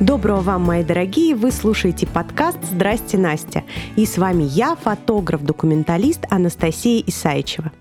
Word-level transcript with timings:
Доброго 0.00 0.42
вам, 0.42 0.62
мои 0.64 0.84
дорогие! 0.84 1.34
Вы 1.34 1.50
слушаете 1.50 2.06
подкаст 2.06 2.58
«Здрасте, 2.62 3.16
Настя». 3.16 3.64
И 3.96 4.04
с 4.04 4.18
вами 4.18 4.42
я, 4.42 4.76
фотограф-документалист 4.76 6.26
Анастасия 6.28 7.02
Исаичева. 7.06 7.72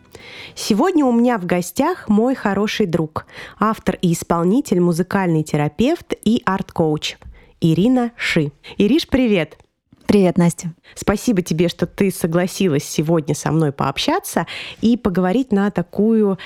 Сегодня 0.55 1.05
у 1.05 1.12
меня 1.12 1.38
в 1.38 1.46
гостях 1.46 2.07
мой 2.07 2.34
хороший 2.34 2.86
друг, 2.86 3.25
автор 3.59 3.98
и 4.02 4.14
исполнитель, 4.14 4.80
музыкальный 4.80 5.43
терапевт 5.43 6.14
и 6.23 6.41
арт-коуч 6.46 7.18
Ирина 7.59 8.12
Ши. 8.16 8.54
Ириш, 8.77 9.09
привет! 9.09 9.57
Привет, 10.05 10.38
Настя. 10.38 10.71
Спасибо 10.93 11.41
тебе, 11.41 11.68
что 11.68 11.88
ты 11.88 12.11
согласилась 12.11 12.84
сегодня 12.84 13.36
со 13.36 13.52
мной 13.52 13.71
пообщаться 13.71 14.45
и 14.79 14.95
поговорить 14.95 15.52
на 15.52 15.71
такую 15.71 16.38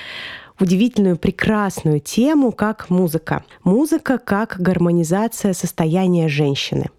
удивительную, 0.60 1.16
прекрасную 1.16 2.00
тему, 2.00 2.52
как 2.52 2.90
музыка. 2.90 3.44
Музыка 3.64 4.18
как 4.18 4.56
гармонизация 4.58 5.52
состояния 5.52 6.28
женщины. 6.28 6.90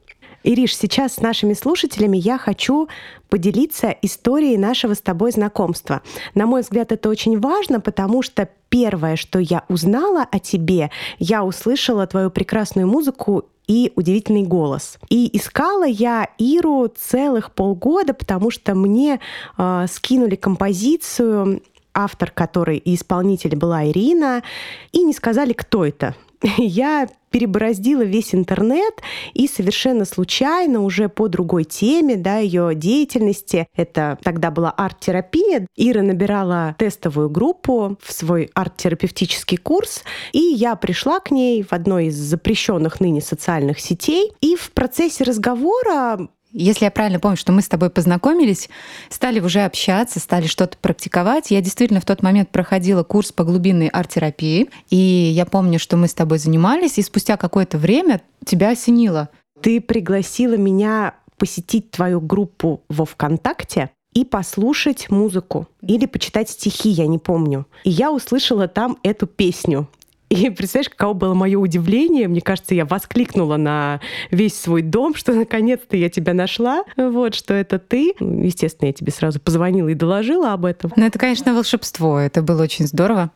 Ириш, 0.43 0.75
сейчас 0.75 1.15
с 1.15 1.21
нашими 1.21 1.53
слушателями 1.53 2.17
я 2.17 2.37
хочу 2.37 2.87
поделиться 3.29 3.95
историей 4.01 4.57
нашего 4.57 4.95
с 4.95 5.01
тобой 5.01 5.31
знакомства. 5.31 6.01
На 6.33 6.47
мой 6.47 6.61
взгляд, 6.61 6.91
это 6.91 7.09
очень 7.09 7.39
важно, 7.39 7.79
потому 7.79 8.23
что 8.23 8.49
первое, 8.69 9.15
что 9.15 9.39
я 9.39 9.63
узнала 9.69 10.25
о 10.31 10.39
тебе, 10.39 10.89
я 11.19 11.43
услышала 11.43 12.07
твою 12.07 12.31
прекрасную 12.31 12.87
музыку 12.87 13.45
и 13.67 13.93
удивительный 13.95 14.43
голос. 14.43 14.97
И 15.09 15.29
искала 15.37 15.85
я 15.85 16.27
Иру 16.37 16.91
целых 16.93 17.51
полгода, 17.51 18.13
потому 18.13 18.49
что 18.49 18.73
мне 18.75 19.19
э, 19.57 19.85
скинули 19.89 20.35
композицию 20.35 21.61
автор 21.93 22.31
которой 22.31 22.77
и 22.77 22.95
исполнитель 22.95 23.55
была 23.55 23.85
Ирина, 23.85 24.43
и 24.91 25.03
не 25.03 25.13
сказали, 25.13 25.53
кто 25.53 25.85
это. 25.85 26.15
Я 26.57 27.07
перебороздила 27.29 28.01
весь 28.01 28.35
интернет 28.35 28.93
и 29.33 29.47
совершенно 29.47 30.05
случайно 30.05 30.83
уже 30.83 31.07
по 31.07 31.27
другой 31.27 31.63
теме, 31.63 32.17
да, 32.17 32.37
ее 32.37 32.75
деятельности, 32.75 33.67
это 33.75 34.17
тогда 34.21 34.51
была 34.51 34.69
арт-терапия, 34.71 35.65
Ира 35.77 36.01
набирала 36.01 36.75
тестовую 36.77 37.29
группу 37.29 37.97
в 38.01 38.11
свой 38.11 38.49
арт-терапевтический 38.53 39.57
курс, 39.57 40.03
и 40.33 40.39
я 40.39 40.75
пришла 40.75 41.19
к 41.19 41.31
ней 41.31 41.63
в 41.63 41.71
одной 41.71 42.07
из 42.07 42.17
запрещенных 42.17 42.99
ныне 42.99 43.21
социальных 43.21 43.79
сетей, 43.79 44.33
и 44.41 44.55
в 44.55 44.71
процессе 44.71 45.23
разговора 45.23 46.27
если 46.53 46.85
я 46.85 46.91
правильно 46.91 47.19
помню, 47.19 47.37
что 47.37 47.51
мы 47.51 47.61
с 47.61 47.67
тобой 47.67 47.89
познакомились, 47.89 48.69
стали 49.09 49.39
уже 49.39 49.61
общаться, 49.61 50.19
стали 50.19 50.47
что-то 50.47 50.77
практиковать. 50.77 51.51
Я 51.51 51.61
действительно 51.61 52.01
в 52.01 52.05
тот 52.05 52.23
момент 52.23 52.49
проходила 52.49 53.03
курс 53.03 53.31
по 53.31 53.43
глубинной 53.43 53.87
арт-терапии, 53.87 54.69
и 54.89 54.95
я 54.95 55.45
помню, 55.45 55.79
что 55.79 55.97
мы 55.97 56.07
с 56.07 56.13
тобой 56.13 56.39
занимались, 56.39 56.97
и 56.97 57.01
спустя 57.01 57.37
какое-то 57.37 57.77
время 57.77 58.21
тебя 58.45 58.69
осенило. 58.69 59.29
Ты 59.61 59.79
пригласила 59.79 60.55
меня 60.55 61.15
посетить 61.37 61.91
твою 61.91 62.21
группу 62.21 62.83
во 62.89 63.05
ВКонтакте 63.05 63.89
и 64.13 64.25
послушать 64.25 65.09
музыку 65.09 65.67
или 65.81 66.05
почитать 66.05 66.49
стихи, 66.49 66.89
я 66.89 67.07
не 67.07 67.17
помню. 67.17 67.65
И 67.83 67.89
я 67.89 68.11
услышала 68.11 68.67
там 68.67 68.97
эту 69.03 69.25
песню. 69.25 69.87
И 70.31 70.49
представляешь, 70.49 70.87
каково 70.87 71.13
было 71.13 71.33
мое 71.33 71.59
удивление. 71.59 72.29
Мне 72.29 72.39
кажется, 72.39 72.73
я 72.73 72.85
воскликнула 72.85 73.57
на 73.57 73.99
весь 74.31 74.57
свой 74.57 74.81
дом, 74.81 75.13
что 75.13 75.33
наконец-то 75.33 75.97
я 75.97 76.09
тебя 76.09 76.33
нашла, 76.33 76.85
вот, 76.95 77.35
что 77.35 77.53
это 77.53 77.79
ты. 77.79 78.13
Естественно, 78.17 78.87
я 78.87 78.93
тебе 78.93 79.11
сразу 79.11 79.41
позвонила 79.41 79.89
и 79.89 79.93
доложила 79.93 80.53
об 80.53 80.63
этом. 80.63 80.93
Ну, 80.95 81.05
это, 81.05 81.19
конечно, 81.19 81.53
волшебство. 81.53 82.17
Это 82.17 82.41
было 82.41 82.63
очень 82.63 82.87
здорово. 82.87 83.29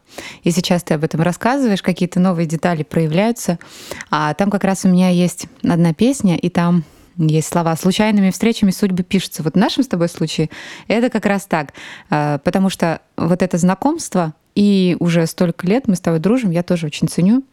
И 0.43 0.51
сейчас 0.51 0.83
ты 0.83 0.93
об 0.93 1.03
этом 1.03 1.21
рассказываешь, 1.21 1.81
какие-то 1.81 2.21
новые 2.21 2.45
детали 2.45 2.83
проявляются. 2.83 3.59
А 4.09 4.33
там 4.33 4.49
как 4.49 4.63
раз 4.63 4.85
у 4.85 4.87
меня 4.87 5.09
есть 5.09 5.47
одна 5.63 5.93
песня, 5.93 6.37
и 6.37 6.47
там 6.47 6.85
есть 7.17 7.49
слова 7.49 7.75
«случайными 7.75 8.29
встречами 8.29 8.71
судьбы 8.71 9.03
пишутся». 9.03 9.43
Вот 9.43 9.55
в 9.55 9.57
нашем 9.57 9.83
с 9.83 9.89
тобой 9.89 10.07
случае 10.07 10.49
это 10.87 11.09
как 11.09 11.25
раз 11.25 11.45
так. 11.45 11.73
А, 12.09 12.37
потому 12.37 12.69
что 12.69 13.01
вот 13.17 13.41
это 13.41 13.57
знакомство, 13.57 14.33
и 14.55 14.95
уже 14.99 15.27
столько 15.27 15.67
лет 15.67 15.87
мы 15.87 15.95
с 15.95 15.99
тобой 16.01 16.19
дружим, 16.19 16.51
я 16.51 16.63
тоже 16.63 16.87
очень 16.87 17.07
ценю. 17.07 17.43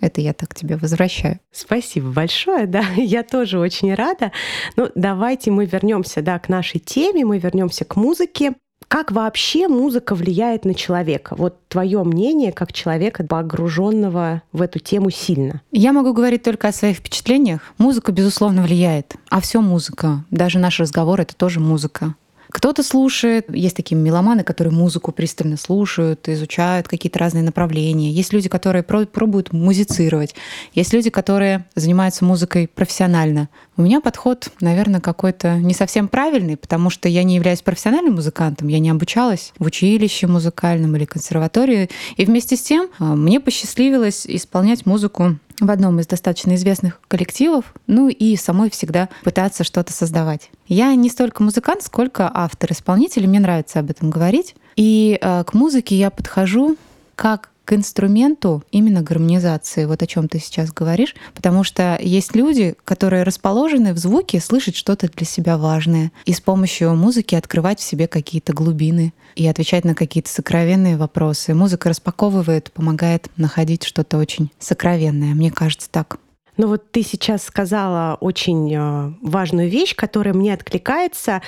Это 0.00 0.20
я 0.20 0.32
так 0.32 0.54
тебе 0.54 0.76
возвращаю. 0.76 1.40
Спасибо 1.50 2.10
большое, 2.10 2.66
да, 2.66 2.84
я 2.96 3.22
тоже 3.22 3.58
очень 3.58 3.94
рада. 3.94 4.32
Ну, 4.76 4.90
давайте 4.94 5.50
мы 5.50 5.64
вернемся, 5.64 6.22
да, 6.22 6.38
к 6.38 6.48
нашей 6.48 6.80
теме, 6.80 7.24
мы 7.24 7.38
вернемся 7.38 7.84
к 7.84 7.96
музыке. 7.96 8.54
Как 8.86 9.12
вообще 9.12 9.68
музыка 9.68 10.14
влияет 10.14 10.64
на 10.64 10.72
человека? 10.72 11.34
Вот 11.36 11.58
твое 11.68 12.02
мнение 12.04 12.52
как 12.52 12.72
человека, 12.72 13.22
погруженного 13.22 14.42
в 14.52 14.62
эту 14.62 14.78
тему 14.78 15.10
сильно. 15.10 15.60
Я 15.72 15.92
могу 15.92 16.14
говорить 16.14 16.42
только 16.42 16.68
о 16.68 16.72
своих 16.72 16.96
впечатлениях. 16.98 17.60
Музыка, 17.76 18.12
безусловно, 18.12 18.62
влияет. 18.62 19.16
А 19.28 19.40
все 19.42 19.60
музыка. 19.60 20.24
Даже 20.30 20.58
наш 20.58 20.80
разговор— 20.80 21.20
это 21.22 21.36
тоже 21.36 21.60
музыка. 21.60 22.14
Кто-то 22.50 22.82
слушает, 22.82 23.54
есть 23.54 23.76
такие 23.76 23.96
меломаны, 23.96 24.42
которые 24.42 24.72
музыку 24.72 25.12
пристально 25.12 25.56
слушают, 25.56 26.28
изучают 26.28 26.88
какие-то 26.88 27.18
разные 27.18 27.42
направления. 27.44 28.10
Есть 28.10 28.32
люди, 28.32 28.48
которые 28.48 28.82
пробуют 28.82 29.52
музицировать. 29.52 30.34
Есть 30.72 30.94
люди, 30.94 31.10
которые 31.10 31.66
занимаются 31.74 32.24
музыкой 32.24 32.66
профессионально. 32.66 33.50
У 33.78 33.82
меня 33.82 34.00
подход, 34.00 34.50
наверное, 34.60 35.00
какой-то 35.00 35.56
не 35.56 35.72
совсем 35.72 36.08
правильный, 36.08 36.56
потому 36.56 36.90
что 36.90 37.08
я 37.08 37.22
не 37.22 37.36
являюсь 37.36 37.62
профессиональным 37.62 38.16
музыкантом, 38.16 38.66
я 38.66 38.80
не 38.80 38.90
обучалась 38.90 39.52
в 39.56 39.66
училище 39.66 40.26
музыкальном 40.26 40.96
или 40.96 41.04
консерватории. 41.04 41.88
И 42.16 42.24
вместе 42.24 42.56
с 42.56 42.62
тем 42.62 42.88
а, 42.98 43.14
мне 43.14 43.38
посчастливилось 43.38 44.26
исполнять 44.26 44.84
музыку 44.84 45.36
в 45.60 45.70
одном 45.70 46.00
из 46.00 46.08
достаточно 46.08 46.56
известных 46.56 47.00
коллективов, 47.06 47.72
ну 47.86 48.08
и 48.08 48.34
самой 48.34 48.68
всегда 48.70 49.08
пытаться 49.22 49.62
что-то 49.62 49.92
создавать. 49.92 50.50
Я 50.66 50.92
не 50.96 51.08
столько 51.08 51.44
музыкант, 51.44 51.84
сколько 51.84 52.28
автор-исполнитель, 52.34 53.28
мне 53.28 53.38
нравится 53.38 53.78
об 53.78 53.90
этом 53.90 54.10
говорить. 54.10 54.56
И 54.74 55.20
э, 55.20 55.44
к 55.44 55.54
музыке 55.54 55.94
я 55.94 56.10
подхожу 56.10 56.76
как 57.14 57.50
к 57.68 57.74
инструменту 57.74 58.64
именно 58.70 59.02
гармонизации, 59.02 59.84
вот 59.84 60.02
о 60.02 60.06
чем 60.06 60.26
ты 60.26 60.38
сейчас 60.38 60.72
говоришь, 60.72 61.14
потому 61.34 61.64
что 61.64 61.98
есть 62.00 62.34
люди, 62.34 62.74
которые 62.82 63.24
расположены 63.24 63.92
в 63.92 63.98
звуке 63.98 64.40
слышать 64.40 64.74
что-то 64.74 65.06
для 65.10 65.26
себя 65.26 65.58
важное 65.58 66.10
и 66.24 66.32
с 66.32 66.40
помощью 66.40 66.94
музыки 66.96 67.34
открывать 67.34 67.78
в 67.78 67.82
себе 67.82 68.08
какие-то 68.08 68.54
глубины 68.54 69.12
и 69.36 69.46
отвечать 69.46 69.84
на 69.84 69.94
какие-то 69.94 70.30
сокровенные 70.30 70.96
вопросы. 70.96 71.52
Музыка 71.52 71.90
распаковывает, 71.90 72.72
помогает 72.72 73.28
находить 73.36 73.84
что-то 73.84 74.16
очень 74.16 74.50
сокровенное. 74.58 75.34
Мне 75.34 75.50
кажется 75.50 75.90
так. 75.90 76.20
Но 76.58 76.66
вот 76.66 76.90
ты 76.90 77.02
сейчас 77.02 77.44
сказала 77.44 78.18
очень 78.20 78.74
э, 78.74 79.12
важную 79.22 79.70
вещь, 79.70 79.94
которая 79.94 80.34
мне 80.34 80.52
откликается, 80.52 81.40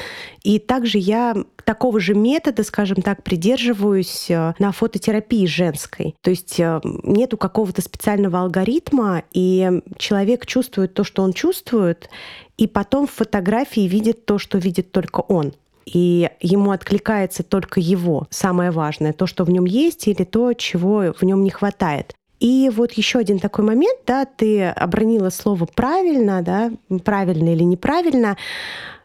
и 0.44 0.60
также 0.60 0.98
я 0.98 1.34
такого 1.64 1.98
же 1.98 2.14
метода, 2.14 2.62
скажем 2.62 3.02
так, 3.02 3.24
придерживаюсь 3.24 4.30
э, 4.30 4.54
на 4.60 4.70
фототерапии 4.70 5.46
женской. 5.46 6.14
То 6.22 6.30
есть 6.30 6.60
э, 6.60 6.80
нету 6.84 7.36
какого-то 7.36 7.82
специального 7.82 8.40
алгоритма, 8.40 9.24
и 9.32 9.82
человек 9.98 10.46
чувствует 10.46 10.94
то, 10.94 11.02
что 11.02 11.22
он 11.22 11.32
чувствует, 11.32 12.08
и 12.56 12.68
потом 12.68 13.08
в 13.08 13.10
фотографии 13.10 13.88
видит 13.88 14.26
то, 14.26 14.38
что 14.38 14.58
видит 14.58 14.92
только 14.92 15.20
он 15.20 15.52
и 15.86 16.30
ему 16.40 16.70
откликается 16.70 17.42
только 17.42 17.80
его, 17.80 18.26
самое 18.30 18.70
важное, 18.70 19.12
то, 19.12 19.26
что 19.26 19.44
в 19.44 19.50
нем 19.50 19.64
есть, 19.64 20.06
или 20.06 20.24
то, 20.24 20.52
чего 20.52 21.12
в 21.18 21.22
нем 21.24 21.42
не 21.42 21.50
хватает. 21.50 22.14
И 22.40 22.70
вот 22.74 22.92
еще 22.92 23.18
один 23.18 23.38
такой 23.38 23.64
момент, 23.64 24.00
да, 24.06 24.24
ты 24.24 24.64
обронила 24.64 25.28
слово 25.28 25.66
правильно, 25.66 26.42
да, 26.42 26.72
правильно 27.04 27.52
или 27.52 27.62
неправильно. 27.62 28.36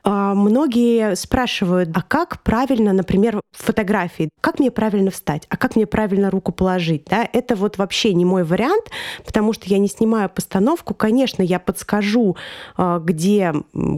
А, 0.07 0.35
многие 0.35 1.15
спрашивают, 1.15 1.89
а 1.95 2.03
как 2.03 2.43
правильно, 2.43 2.93
например, 2.93 3.41
в 3.51 3.63
фотографии, 3.65 4.29
как 4.39 4.59
мне 4.59 4.69
правильно 4.69 5.09
встать, 5.09 5.47
а 5.49 5.57
как 5.57 5.75
мне 5.75 5.87
правильно 5.87 6.29
руку 6.29 6.51
положить, 6.51 7.05
да, 7.09 7.27
это 7.33 7.55
вот 7.55 7.79
вообще 7.79 8.13
не 8.13 8.23
мой 8.23 8.43
вариант, 8.43 8.91
потому 9.25 9.51
что 9.51 9.67
я 9.67 9.79
не 9.79 9.87
снимаю 9.87 10.29
постановку, 10.29 10.93
конечно, 10.93 11.41
я 11.41 11.57
подскажу, 11.57 12.37
а, 12.77 12.99
где, 12.99 13.51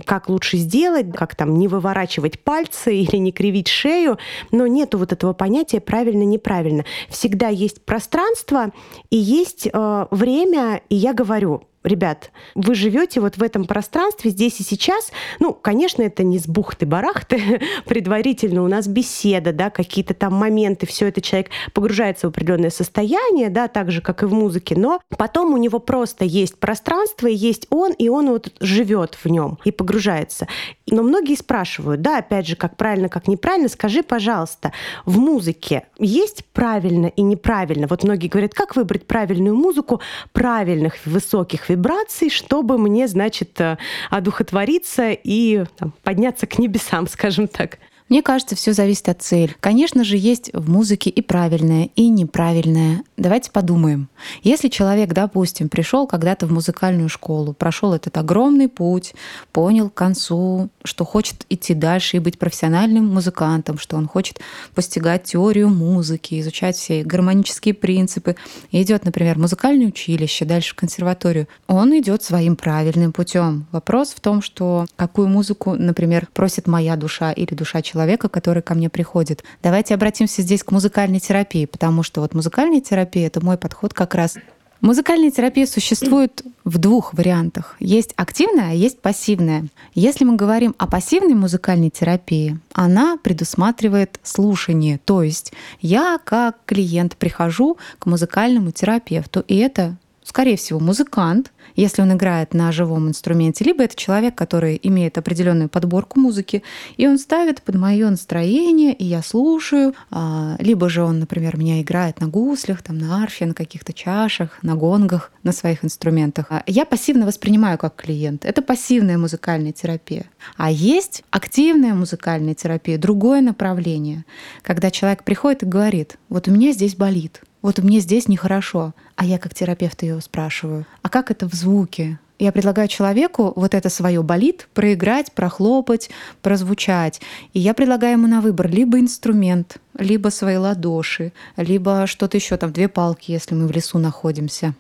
как 0.05 0.29
лучше 0.29 0.55
сделать, 0.55 1.11
как 1.13 1.35
там 1.35 1.59
не 1.59 1.67
выворачивать 1.67 2.39
пальцы 2.39 2.95
или 3.01 3.17
не 3.17 3.33
кривить 3.33 3.67
шею, 3.67 4.17
но 4.51 4.65
нету 4.65 4.97
вот 4.97 5.11
этого 5.11 5.33
понятия 5.33 5.81
правильно-неправильно. 5.81 6.85
Всегда 7.09 7.49
есть 7.49 7.83
пространство 7.83 8.71
и 9.09 9.17
есть 9.17 9.67
а, 9.73 10.07
время, 10.11 10.79
и 10.87 10.95
я 10.95 11.13
говорю, 11.13 11.63
ребят, 11.87 12.31
вы 12.55 12.75
живете 12.75 13.19
вот 13.19 13.37
в 13.37 13.43
этом 13.43 13.65
пространстве 13.65 14.31
здесь 14.31 14.59
и 14.59 14.63
сейчас. 14.63 15.11
Ну, 15.39 15.53
конечно, 15.53 16.03
это 16.03 16.23
не 16.23 16.39
с 16.39 16.47
бухты-барахты, 16.47 17.61
предварительно 17.85 18.63
у 18.63 18.67
нас 18.67 18.87
беседа, 18.87 19.51
да, 19.53 19.69
какие-то 19.69 20.13
там 20.13 20.33
моменты, 20.33 20.85
все 20.85 21.07
это 21.07 21.21
человек 21.21 21.49
погружается 21.73 22.27
в 22.27 22.29
определенное 22.29 22.69
состояние, 22.69 23.49
да, 23.49 23.67
так 23.67 23.91
же, 23.91 24.01
как 24.01 24.23
и 24.23 24.25
в 24.25 24.33
музыке, 24.33 24.75
но 24.77 25.01
потом 25.17 25.53
у 25.53 25.57
него 25.57 25.79
просто 25.79 26.25
есть 26.25 26.59
пространство, 26.59 27.27
есть 27.27 27.67
он, 27.69 27.93
и 27.93 28.09
он 28.09 28.29
вот 28.29 28.53
живет 28.59 29.15
в 29.15 29.29
нем 29.29 29.57
и 29.63 29.71
погружается. 29.71 30.47
Но 30.89 31.03
многие 31.03 31.35
спрашивают, 31.35 32.01
да, 32.01 32.19
опять 32.19 32.47
же, 32.47 32.55
как 32.55 32.77
правильно, 32.77 33.09
как 33.09 33.27
неправильно, 33.27 33.67
скажи, 33.67 34.03
пожалуйста, 34.03 34.71
в 35.05 35.19
музыке 35.19 35.87
есть 35.99 36.45
правильно 36.53 37.07
и 37.07 37.21
неправильно? 37.21 37.87
Вот 37.87 38.03
многие 38.03 38.27
говорят, 38.27 38.53
как 38.53 38.75
выбрать 38.75 39.05
правильную 39.05 39.55
музыку 39.55 40.01
правильных 40.31 40.95
высоких 41.05 41.69
вибраций, 41.77 42.29
чтобы 42.29 42.77
мне, 42.77 43.07
значит, 43.07 43.61
э, 43.61 43.77
одухотвориться 44.09 45.11
и 45.11 45.63
там, 45.77 45.93
подняться 46.03 46.47
к 46.47 46.57
небесам, 46.57 47.07
скажем 47.09 47.47
так. 47.47 47.77
Мне 48.09 48.21
кажется, 48.21 48.55
все 48.55 48.71
зависит 48.71 49.09
от 49.09 49.21
цели. 49.21 49.55
Конечно 49.59 50.05
же, 50.05 50.15
есть 50.15 50.49
в 50.53 50.69
музыке 50.69 51.09
и 51.09 51.21
правильное, 51.21 51.89
и 51.95 52.07
неправильное. 52.07 53.03
Давайте 53.17 53.51
подумаем. 53.51 54.07
Если 54.43 54.69
человек, 54.69 55.11
допустим, 55.11 55.67
пришел 55.67 56.07
когда-то 56.07 56.47
в 56.47 56.51
музыкальную 56.51 57.09
школу, 57.09 57.53
прошел 57.53 57.93
этот 57.93 58.17
огромный 58.17 58.69
путь, 58.69 59.13
понял 59.51 59.89
к 59.89 59.93
концу, 59.93 60.69
что 60.85 61.03
хочет 61.03 61.45
идти 61.49 61.73
дальше 61.73 62.17
и 62.17 62.21
быть 62.21 62.39
профессиональным 62.39 63.13
музыкантом, 63.13 63.77
что 63.77 63.97
он 63.97 64.07
хочет 64.07 64.39
постигать 64.73 65.23
теорию 65.23 65.67
музыки, 65.69 66.39
изучать 66.39 66.77
все 66.77 67.03
гармонические 67.03 67.73
принципы, 67.73 68.37
и 68.71 68.81
идет, 68.81 69.03
например, 69.03 69.35
в 69.35 69.41
музыкальное 69.41 69.87
училище, 69.87 70.45
дальше 70.45 70.71
в 70.71 70.75
консерваторию, 70.75 71.47
он 71.67 71.97
идет 71.99 72.23
своим 72.23 72.55
правильным 72.55 73.11
путем. 73.11 73.65
Вопрос 73.73 74.11
в 74.11 74.21
том, 74.21 74.41
что 74.41 74.85
какую 74.95 75.27
музыку, 75.27 75.73
например, 75.73 76.29
просит 76.33 76.67
моя 76.67 76.95
душа 76.95 77.33
или 77.33 77.53
душа 77.53 77.81
человека, 77.81 77.96
человека, 77.97 78.29
который 78.29 78.61
ко 78.61 78.75
мне 78.75 78.89
приходит. 78.89 79.43
Давайте 79.63 79.95
обратимся 79.95 80.43
здесь 80.43 80.63
к 80.63 80.71
музыкальной 80.71 81.19
терапии, 81.19 81.65
потому 81.65 82.03
что 82.03 82.21
вот 82.21 82.35
музыкальная 82.35 82.79
терапия— 82.79 83.27
это 83.29 83.43
мой 83.43 83.57
подход 83.57 83.93
как 83.93 84.13
раз 84.13 84.35
Музыкальная 84.79 85.31
терапия 85.31 85.65
существует 85.65 86.43
в 86.63 86.77
двух 86.77 87.15
вариантах. 87.15 87.75
Есть 87.79 88.13
активная, 88.15 88.69
а 88.69 88.73
есть 88.73 89.01
пассивная. 89.01 89.65
Если 89.95 90.23
мы 90.23 90.35
говорим 90.35 90.75
о 90.77 90.85
пассивной 90.85 91.33
музыкальной 91.33 91.89
терапии, 91.89 92.59
она 92.73 93.17
предусматривает 93.17 94.19
слушание. 94.21 94.99
То 95.03 95.23
есть 95.23 95.51
я 95.81 96.19
как 96.23 96.57
клиент 96.67 97.17
прихожу 97.17 97.79
к 97.97 98.05
музыкальному 98.05 98.69
терапевту, 98.69 99.43
и 99.47 99.55
это, 99.55 99.97
скорее 100.27 100.57
всего, 100.57 100.79
музыкант, 100.79 101.53
если 101.75 102.01
он 102.01 102.11
играет 102.13 102.53
на 102.53 102.71
живом 102.71 103.07
инструменте, 103.07 103.63
либо 103.63 103.83
это 103.83 103.95
человек, 103.95 104.35
который 104.35 104.77
имеет 104.83 105.17
определенную 105.17 105.69
подборку 105.69 106.19
музыки, 106.19 106.63
и 106.97 107.07
он 107.07 107.17
ставит 107.17 107.61
под 107.61 107.75
мое 107.75 108.09
настроение, 108.09 108.93
и 108.93 109.05
я 109.05 109.21
слушаю, 109.21 109.93
а, 110.11 110.57
либо 110.59 110.89
же 110.89 111.03
он, 111.03 111.19
например, 111.19 111.57
меня 111.57 111.81
играет 111.81 112.19
на 112.19 112.27
гуслях, 112.27 112.81
там, 112.81 112.97
на 112.97 113.23
арфе, 113.23 113.45
на 113.45 113.53
каких-то 113.53 113.93
чашах, 113.93 114.59
на 114.63 114.75
гонгах, 114.75 115.31
на 115.43 115.53
своих 115.53 115.85
инструментах. 115.85 116.47
А 116.49 116.63
я 116.67 116.85
пассивно 116.85 117.25
воспринимаю 117.25 117.77
как 117.77 117.95
клиент. 117.95 118.43
Это 118.43 118.61
пассивная 118.61 119.17
музыкальная 119.17 119.71
терапия. 119.71 120.25
А 120.57 120.69
есть 120.69 121.23
активная 121.31 121.93
музыкальная 121.93 122.53
терапия, 122.53 122.97
другое 122.97 123.41
направление, 123.41 124.25
когда 124.61 124.91
человек 124.91 125.23
приходит 125.23 125.63
и 125.63 125.67
говорит, 125.67 126.17
вот 126.27 126.47
у 126.49 126.51
меня 126.51 126.73
здесь 126.73 126.95
болит, 126.95 127.41
вот 127.61 127.79
мне 127.79 127.99
здесь 127.99 128.27
нехорошо. 128.27 128.93
А 129.15 129.25
я 129.25 129.37
как 129.39 129.53
терапевт 129.53 130.03
ее 130.03 130.21
спрашиваю, 130.21 130.85
а 131.01 131.09
как 131.09 131.31
это 131.31 131.49
в 131.49 131.53
звуке? 131.53 132.19
Я 132.39 132.51
предлагаю 132.51 132.87
человеку 132.87 133.51
вот 133.55 133.73
это 133.73 133.89
свое 133.89 134.21
болит 134.21 134.69
проиграть, 134.75 135.31
прохлопать, 135.31 136.11
прозвучать. 136.43 137.19
И 137.53 137.59
я 137.59 137.73
предлагаю 137.73 138.13
ему 138.13 138.27
на 138.27 138.41
выбор 138.41 138.69
либо 138.69 138.99
инструмент, 138.99 139.77
либо 139.97 140.29
свои 140.29 140.57
ладоши, 140.57 141.33
либо 141.55 142.05
что-то 142.05 142.37
еще 142.37 142.57
там, 142.57 142.71
две 142.71 142.87
палки, 142.87 143.31
если 143.31 143.55
мы 143.55 143.67
в 143.67 143.71
лесу 143.71 143.97
находимся 143.97 144.75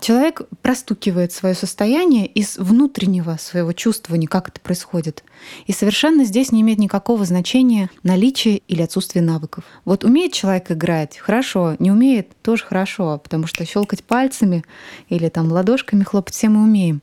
человек 0.00 0.42
простукивает 0.62 1.32
свое 1.32 1.54
состояние 1.54 2.26
из 2.26 2.56
внутреннего 2.56 3.36
своего 3.38 3.72
чувствования, 3.72 4.28
как 4.28 4.48
это 4.48 4.60
происходит. 4.60 5.24
И 5.66 5.72
совершенно 5.72 6.24
здесь 6.24 6.52
не 6.52 6.62
имеет 6.62 6.78
никакого 6.78 7.24
значения 7.24 7.90
наличие 8.02 8.58
или 8.68 8.82
отсутствие 8.82 9.22
навыков. 9.22 9.64
Вот 9.84 10.04
умеет 10.04 10.32
человек 10.32 10.70
играть, 10.70 11.18
хорошо, 11.18 11.76
не 11.78 11.90
умеет, 11.90 12.28
тоже 12.42 12.64
хорошо, 12.64 13.20
потому 13.22 13.46
что 13.46 13.64
щелкать 13.64 14.04
пальцами 14.04 14.64
или 15.08 15.28
там 15.28 15.50
ладошками 15.52 16.04
хлопать 16.04 16.34
все 16.34 16.48
мы 16.48 16.62
умеем. 16.62 17.02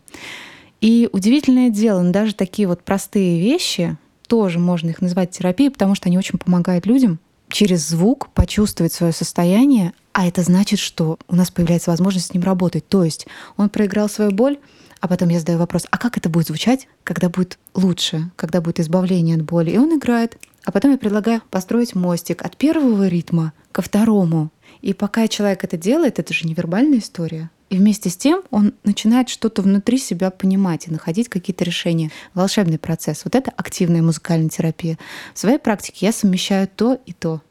И 0.81 1.09
удивительное 1.11 1.69
дело, 1.69 2.01
но 2.01 2.11
даже 2.11 2.33
такие 2.33 2.67
вот 2.67 2.83
простые 2.83 3.41
вещи, 3.41 3.97
тоже 4.27 4.59
можно 4.59 4.89
их 4.89 5.01
назвать 5.01 5.31
терапией, 5.31 5.71
потому 5.71 5.95
что 5.95 6.07
они 6.07 6.17
очень 6.17 6.37
помогают 6.37 6.85
людям 6.85 7.19
через 7.49 7.87
звук 7.87 8.29
почувствовать 8.29 8.93
свое 8.93 9.11
состояние, 9.11 9.93
а 10.13 10.27
это 10.27 10.41
значит, 10.43 10.79
что 10.79 11.17
у 11.27 11.35
нас 11.35 11.51
появляется 11.51 11.91
возможность 11.91 12.27
с 12.27 12.33
ним 12.33 12.43
работать. 12.43 12.87
То 12.87 13.03
есть 13.03 13.27
он 13.57 13.69
проиграл 13.69 14.09
свою 14.09 14.31
боль, 14.31 14.59
а 14.99 15.07
потом 15.07 15.29
я 15.29 15.39
задаю 15.39 15.59
вопрос, 15.59 15.85
а 15.89 15.97
как 15.97 16.17
это 16.17 16.29
будет 16.29 16.47
звучать, 16.47 16.87
когда 17.03 17.29
будет 17.29 17.57
лучше, 17.73 18.31
когда 18.35 18.61
будет 18.61 18.79
избавление 18.79 19.35
от 19.35 19.43
боли? 19.43 19.71
И 19.71 19.77
он 19.77 19.97
играет. 19.97 20.37
А 20.65 20.71
потом 20.71 20.91
я 20.91 20.97
предлагаю 20.97 21.41
построить 21.49 21.95
мостик 21.95 22.41
от 22.41 22.57
первого 22.57 23.07
ритма 23.07 23.53
ко 23.71 23.81
второму. 23.81 24.51
И 24.81 24.93
пока 24.93 25.27
человек 25.27 25.63
это 25.63 25.77
делает, 25.77 26.19
это 26.19 26.33
же 26.33 26.47
невербальная 26.47 26.99
история. 26.99 27.49
И 27.69 27.77
вместе 27.77 28.09
с 28.09 28.17
тем 28.17 28.43
он 28.49 28.73
начинает 28.83 29.29
что-то 29.29 29.61
внутри 29.61 29.99
себя 29.99 30.31
понимать 30.31 30.87
и 30.87 30.91
находить 30.91 31.29
какие-то 31.29 31.63
решения. 31.63 32.11
Волшебный 32.33 32.79
процесс. 32.79 33.23
Вот 33.23 33.35
это 33.35 33.51
активная 33.55 34.01
музыкальная 34.01 34.49
терапия. 34.49 34.97
В 35.33 35.39
своей 35.39 35.59
практике 35.59 36.07
я 36.07 36.11
совмещаю 36.11 36.67
то 36.67 36.99
и 37.05 37.13
то. 37.13 37.41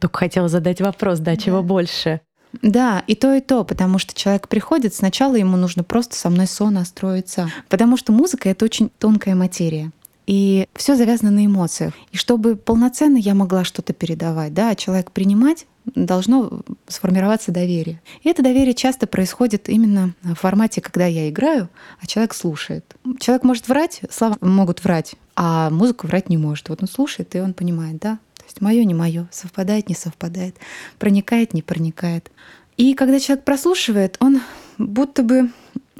Только 0.00 0.18
хотела 0.18 0.48
задать 0.48 0.80
вопрос, 0.80 1.18
да, 1.18 1.32
да. 1.32 1.36
чего 1.36 1.62
больше? 1.62 2.20
Да, 2.62 3.02
и 3.06 3.14
то, 3.14 3.34
и 3.34 3.40
то, 3.40 3.64
потому 3.64 3.98
что 3.98 4.14
человек 4.14 4.48
приходит, 4.48 4.94
сначала 4.94 5.34
ему 5.34 5.56
нужно 5.56 5.82
просто 5.82 6.16
со 6.16 6.30
мной 6.30 6.46
сонастроиться, 6.46 7.50
потому 7.68 7.96
что 7.96 8.12
музыка— 8.12 8.48
это 8.50 8.64
очень 8.64 8.90
тонкая 8.98 9.34
материя. 9.34 9.90
И 10.26 10.68
все 10.74 10.96
завязано 10.96 11.30
на 11.30 11.44
эмоциях. 11.44 11.92
И 12.10 12.16
чтобы 12.16 12.56
полноценно 12.56 13.18
я 13.18 13.34
могла 13.34 13.64
что-то 13.64 13.92
передавать, 13.92 14.54
да, 14.54 14.74
человек 14.74 15.10
принимать, 15.10 15.66
должно 15.84 16.62
сформироваться 16.88 17.52
доверие. 17.52 18.00
И 18.22 18.30
это 18.30 18.42
доверие 18.42 18.72
часто 18.72 19.06
происходит 19.06 19.68
именно 19.68 20.14
в 20.22 20.34
формате, 20.34 20.80
когда 20.80 21.04
я 21.04 21.28
играю, 21.28 21.68
а 22.00 22.06
человек 22.06 22.32
слушает. 22.32 22.96
Человек 23.20 23.44
может 23.44 23.68
врать, 23.68 24.00
слова 24.10 24.38
могут 24.40 24.82
врать, 24.82 25.14
а 25.36 25.68
музыка 25.68 26.06
врать 26.06 26.30
не 26.30 26.38
может. 26.38 26.70
Вот 26.70 26.80
он 26.80 26.88
слушает, 26.88 27.34
и 27.34 27.40
он 27.40 27.52
понимает, 27.52 27.98
да, 27.98 28.18
то 28.44 28.48
есть 28.48 28.60
мое 28.60 28.84
не 28.84 28.94
мое, 28.94 29.26
совпадает, 29.30 29.88
не 29.88 29.94
совпадает, 29.94 30.56
проникает, 30.98 31.54
не 31.54 31.62
проникает. 31.62 32.30
И 32.76 32.94
когда 32.94 33.18
человек 33.18 33.44
прослушивает, 33.44 34.16
он 34.20 34.40
будто 34.78 35.22
бы 35.22 35.50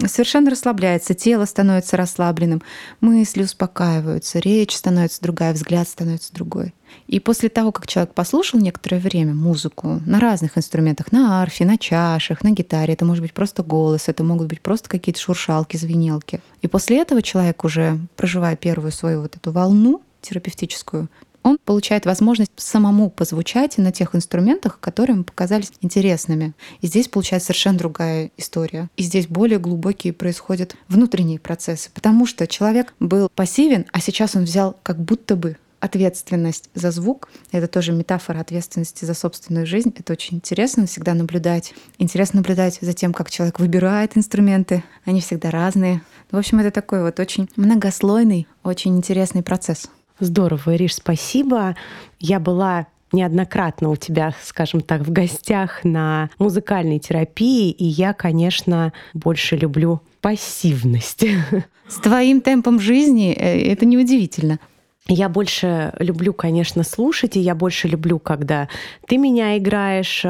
совершенно 0.06 0.50
расслабляется, 0.50 1.14
тело 1.14 1.44
становится 1.44 1.96
расслабленным, 1.96 2.62
мысли 3.00 3.44
успокаиваются, 3.44 4.40
речь 4.40 4.74
становится 4.74 5.22
другая, 5.22 5.52
взгляд 5.52 5.88
становится 5.88 6.34
другой. 6.34 6.74
И 7.06 7.20
после 7.20 7.48
того, 7.48 7.72
как 7.72 7.86
человек 7.86 8.12
послушал 8.14 8.60
некоторое 8.60 8.98
время 8.98 9.34
музыку 9.34 10.00
на 10.04 10.20
разных 10.20 10.58
инструментах, 10.58 11.12
на 11.12 11.42
арфе, 11.42 11.64
на 11.64 11.78
чашах, 11.78 12.42
на 12.42 12.50
гитаре, 12.50 12.94
это 12.94 13.04
может 13.04 13.22
быть 13.22 13.34
просто 13.34 13.62
голос, 13.62 14.08
это 14.08 14.24
могут 14.24 14.48
быть 14.48 14.60
просто 14.60 14.88
какие-то 14.88 15.20
шуршалки, 15.20 15.76
звенелки. 15.76 16.40
И 16.62 16.68
после 16.68 17.00
этого 17.00 17.22
человек 17.22 17.64
уже, 17.64 17.98
проживая 18.16 18.56
первую 18.56 18.92
свою 18.92 19.22
вот 19.22 19.36
эту 19.36 19.52
волну 19.52 20.02
терапевтическую, 20.22 21.08
он 21.44 21.58
получает 21.64 22.06
возможность 22.06 22.50
самому 22.56 23.10
позвучать 23.10 23.78
на 23.78 23.92
тех 23.92 24.16
инструментах, 24.16 24.80
которые 24.80 25.14
ему 25.14 25.24
показались 25.24 25.70
интересными. 25.82 26.54
И 26.80 26.88
здесь 26.88 27.06
получается 27.06 27.48
совершенно 27.48 27.78
другая 27.78 28.30
история. 28.36 28.88
И 28.96 29.02
здесь 29.02 29.28
более 29.28 29.58
глубокие 29.58 30.12
происходят 30.12 30.74
внутренние 30.88 31.38
процессы, 31.38 31.90
потому 31.94 32.26
что 32.26 32.46
человек 32.46 32.94
был 32.98 33.28
пассивен, 33.32 33.84
а 33.92 34.00
сейчас 34.00 34.34
он 34.34 34.44
взял 34.44 34.76
как 34.82 34.98
будто 34.98 35.36
бы 35.36 35.58
ответственность 35.80 36.70
за 36.74 36.90
звук. 36.90 37.28
Это 37.52 37.68
тоже 37.68 37.92
метафора 37.92 38.40
ответственности 38.40 39.04
за 39.04 39.12
собственную 39.12 39.66
жизнь. 39.66 39.92
Это 39.98 40.14
очень 40.14 40.38
интересно 40.38 40.86
всегда 40.86 41.12
наблюдать. 41.12 41.74
Интересно 41.98 42.38
наблюдать 42.38 42.78
за 42.80 42.94
тем, 42.94 43.12
как 43.12 43.30
человек 43.30 43.60
выбирает 43.60 44.16
инструменты. 44.16 44.82
Они 45.04 45.20
всегда 45.20 45.50
разные. 45.50 46.00
В 46.30 46.38
общем, 46.38 46.60
это 46.60 46.70
такой 46.70 47.02
вот 47.02 47.20
очень 47.20 47.50
многослойный, 47.56 48.46
очень 48.62 48.96
интересный 48.96 49.42
процесс. 49.42 49.90
Здорово, 50.20 50.76
Ириш, 50.76 50.94
спасибо. 50.94 51.74
Я 52.20 52.38
была 52.38 52.86
неоднократно 53.12 53.90
у 53.90 53.96
тебя, 53.96 54.34
скажем 54.42 54.80
так, 54.80 55.02
в 55.02 55.12
гостях 55.12 55.84
на 55.84 56.30
музыкальной 56.38 56.98
терапии, 56.98 57.70
и 57.70 57.84
я, 57.84 58.12
конечно, 58.12 58.92
больше 59.12 59.56
люблю 59.56 60.02
пассивность. 60.20 61.24
С 61.88 61.96
твоим 61.96 62.40
темпом 62.40 62.80
жизни 62.80 63.32
э, 63.32 63.72
это 63.72 63.86
неудивительно. 63.86 64.58
Я 65.06 65.28
больше 65.28 65.92
люблю, 65.98 66.32
конечно, 66.32 66.82
слушать, 66.82 67.36
и 67.36 67.40
я 67.40 67.54
больше 67.54 67.88
люблю, 67.88 68.18
когда 68.18 68.68
ты 69.06 69.18
меня 69.18 69.58
играешь. 69.58 70.24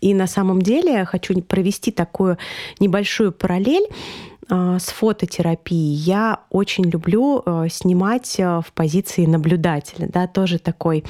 И 0.00 0.14
на 0.14 0.26
самом 0.26 0.62
деле 0.62 0.92
я 0.92 1.04
хочу 1.04 1.40
провести 1.42 1.92
такую 1.92 2.38
небольшую 2.80 3.30
параллель. 3.32 3.86
А, 4.52 4.80
с 4.80 4.86
фототерапией. 4.86 5.94
Я 5.94 6.40
очень 6.50 6.84
люблю 6.84 7.40
э, 7.46 7.68
снимать 7.70 8.34
э, 8.40 8.60
в 8.66 8.72
позиции 8.72 9.24
наблюдателя, 9.24 10.08
да, 10.08 10.26
тоже 10.26 10.58
такой 10.58 11.04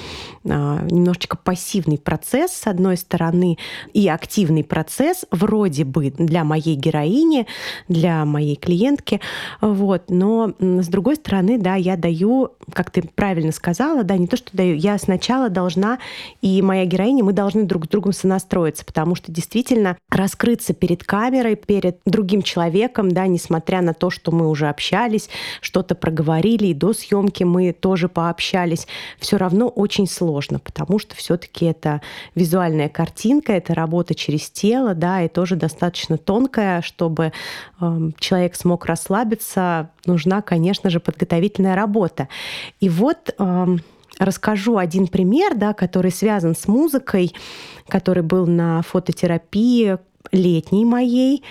а, 0.45 0.83
немножечко 0.91 1.39
пассивный 1.39 1.97
процесс 1.97 2.53
с 2.53 2.67
одной 2.67 2.99
стороны 2.99 3.57
и 3.95 4.09
активный 4.09 4.63
процесс 4.63 5.25
вроде 5.31 5.85
бы 5.85 6.11
для 6.11 6.45
моей 6.45 6.75
героини, 6.77 7.47
для 7.89 8.27
моей 8.27 8.57
клиентки, 8.57 9.21
вот, 9.63 10.11
но 10.11 10.53
с 10.59 10.89
другой 10.89 11.17
стороны, 11.17 11.59
да, 11.59 11.77
я 11.77 11.97
даю 11.97 12.51
как 12.71 12.91
ты 12.91 13.03
правильно 13.03 13.53
сказала, 13.53 14.05
да, 14.05 14.17
не 14.17 14.27
то, 14.27 14.37
что 14.37 14.49
даю, 14.53 14.77
я 14.77 14.99
сначала 14.99 15.49
должна, 15.49 15.99
и 16.41 16.61
моя 16.63 16.85
героиня, 16.85 17.25
мы 17.25 17.33
должны 17.33 17.65
друг 17.65 17.87
с 17.87 17.89
другом 17.89 18.13
сонастроиться, 18.13 18.85
потому 18.85 19.15
что 19.15 19.33
действительно 19.33 19.97
раскрыться 20.11 20.75
перед 20.75 21.05
камерой, 21.05 21.57
перед 21.57 21.99
другим 22.05 22.43
человеком, 22.43 23.11
да, 23.11 23.27
несмотря 23.27 23.83
на 23.83 23.95
то, 23.95 24.11
что 24.11 24.33
мы 24.33 24.49
уже 24.49 24.69
общались, 24.69 25.29
что-то 25.61 25.95
проговорили, 25.95 26.67
и 26.69 26.75
до 26.75 26.93
съемки 26.93 27.45
мы 27.45 27.73
тоже 27.73 28.09
пообщались, 28.09 28.87
все 29.19 29.37
равно 29.37 29.69
очень 29.69 30.07
сложно, 30.07 30.59
потому 30.59 30.99
что 30.99 31.15
все-таки 31.15 31.67
это 31.67 32.01
визуальная 32.35 32.89
картинка, 32.89 33.53
это 33.53 33.75
работа 33.75 34.15
через 34.15 34.51
тело, 34.51 34.95
да, 34.95 35.23
и 35.23 35.29
тоже 35.29 35.57
достаточно 35.57 36.19
тонкая, 36.19 36.83
чтобы 36.83 37.33
э, 37.81 38.11
человек 38.19 38.55
смог 38.57 38.87
расслабиться, 38.87 39.91
нужна, 40.07 40.43
конечно 40.43 40.91
же, 40.91 41.01
подготовительная 41.01 41.75
работа. 41.75 42.29
И 42.81 42.89
вот 42.89 43.35
э, 43.37 43.67
расскажу 44.19 44.77
один 44.77 45.07
пример, 45.07 45.55
да, 45.55 45.73
который 45.73 46.11
связан 46.11 46.55
с 46.55 46.69
музыкой, 46.69 47.35
который 47.89 48.23
был 48.23 48.47
на 48.47 48.83
фототерапии 48.83 49.99
летней 50.33 50.85
моей. 50.85 51.43